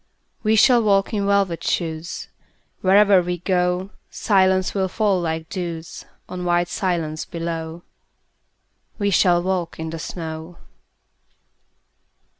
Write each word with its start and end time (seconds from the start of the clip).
We 0.41 0.55
shall 0.55 0.81
walk 0.81 1.13
in 1.13 1.27
velvet 1.27 1.63
shoes: 1.63 2.27
Wherever 2.81 3.21
we 3.21 3.37
go 3.37 3.91
Silence 4.09 4.73
will 4.73 4.87
fall 4.87 5.21
like 5.21 5.47
dews 5.47 6.05
On 6.27 6.43
white 6.43 6.69
silence 6.69 7.23
below. 7.23 7.83
We 8.97 9.11
shall 9.11 9.43
walk 9.43 9.77
in 9.79 9.91
the 9.91 9.99
snow. 9.99 10.57